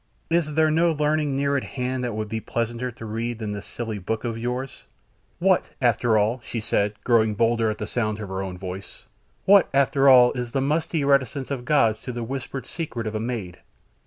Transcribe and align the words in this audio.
Is 0.31 0.55
there 0.55 0.71
no 0.71 0.93
learning 0.93 1.35
near 1.35 1.55
at 1.57 1.63
hand 1.63 2.03
that 2.03 2.15
would 2.15 2.27
be 2.27 2.39
pleasanter 2.39 2.91
reading 3.05 3.37
than 3.37 3.51
this 3.51 3.67
silly 3.67 3.99
book 3.99 4.23
of 4.23 4.35
yours? 4.35 4.85
What, 5.37 5.63
after 5.79 6.17
all," 6.17 6.41
she 6.43 6.59
said, 6.59 6.95
growing 7.03 7.35
bolder 7.35 7.69
at 7.69 7.77
the 7.77 7.85
sound 7.85 8.19
of 8.19 8.29
her 8.29 8.41
own 8.41 8.57
voice, 8.57 9.05
"what, 9.45 9.69
after 9.75 10.09
all, 10.09 10.33
is 10.33 10.53
the 10.53 10.59
musty 10.61 11.03
reticence 11.03 11.51
of 11.51 11.65
gods 11.65 11.99
to 11.99 12.11
the 12.11 12.23
whispered 12.23 12.65
secret 12.65 13.05
of 13.05 13.13
a 13.13 13.19
maid? 13.19 13.59